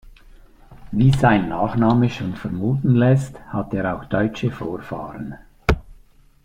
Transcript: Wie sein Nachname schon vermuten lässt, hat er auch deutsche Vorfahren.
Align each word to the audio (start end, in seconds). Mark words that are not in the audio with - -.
Wie 0.91 1.11
sein 1.11 1.47
Nachname 1.49 2.09
schon 2.09 2.35
vermuten 2.35 2.95
lässt, 2.95 3.39
hat 3.53 3.71
er 3.75 3.95
auch 3.95 4.05
deutsche 4.05 4.49
Vorfahren. 4.51 5.35